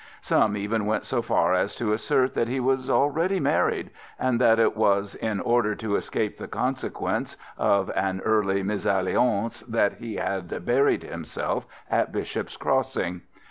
Some 0.21 0.57
even 0.57 0.87
went 0.87 1.05
so 1.05 1.21
far 1.21 1.53
as 1.53 1.75
to 1.75 1.93
assert 1.93 2.33
that 2.33 2.47
he 2.47 2.59
was 2.59 2.89
already 2.89 3.39
married, 3.39 3.91
and 4.17 4.41
that 4.41 4.57
it 4.57 4.75
was 4.75 5.13
in 5.13 5.39
order 5.39 5.75
to 5.75 5.95
escape 5.95 6.37
the 6.39 6.47
consequence 6.47 7.37
of 7.55 7.91
an 7.95 8.19
early 8.25 8.63
misalliance 8.63 9.59
that 9.67 9.97
he 9.99 10.15
had 10.15 10.65
buried 10.65 11.03
himself 11.03 11.67
at 11.87 12.11
Bishop's 12.11 12.57
Crossing. 12.57 13.21